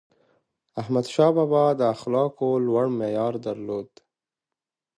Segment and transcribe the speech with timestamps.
[0.81, 3.89] احمدشاه بابا د اخلاقو لوړ معیار درلود.